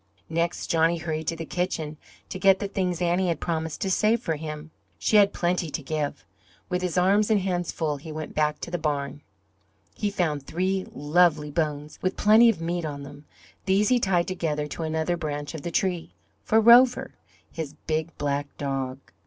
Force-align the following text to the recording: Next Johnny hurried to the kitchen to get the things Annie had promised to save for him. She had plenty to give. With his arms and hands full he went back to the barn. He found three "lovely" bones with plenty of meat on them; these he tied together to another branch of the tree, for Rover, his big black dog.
Next 0.31 0.65
Johnny 0.65 0.97
hurried 0.97 1.27
to 1.27 1.35
the 1.35 1.45
kitchen 1.45 1.95
to 2.29 2.39
get 2.39 2.57
the 2.57 2.67
things 2.67 3.03
Annie 3.03 3.27
had 3.27 3.39
promised 3.39 3.81
to 3.81 3.91
save 3.91 4.19
for 4.19 4.35
him. 4.35 4.71
She 4.97 5.17
had 5.17 5.31
plenty 5.31 5.69
to 5.69 5.83
give. 5.83 6.25
With 6.69 6.81
his 6.81 6.97
arms 6.97 7.29
and 7.29 7.39
hands 7.41 7.71
full 7.71 7.97
he 7.97 8.11
went 8.11 8.33
back 8.33 8.57
to 8.61 8.71
the 8.71 8.79
barn. 8.79 9.21
He 9.93 10.09
found 10.09 10.41
three 10.47 10.87
"lovely" 10.91 11.51
bones 11.51 11.99
with 12.01 12.17
plenty 12.17 12.49
of 12.49 12.59
meat 12.59 12.83
on 12.83 13.03
them; 13.03 13.25
these 13.67 13.89
he 13.89 13.99
tied 13.99 14.27
together 14.27 14.65
to 14.69 14.81
another 14.81 15.17
branch 15.17 15.53
of 15.53 15.61
the 15.61 15.69
tree, 15.69 16.15
for 16.43 16.59
Rover, 16.59 17.13
his 17.51 17.75
big 17.85 18.17
black 18.17 18.47
dog. 18.57 18.97